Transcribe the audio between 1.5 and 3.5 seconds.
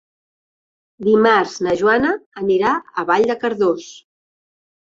na Joana anirà a Vall de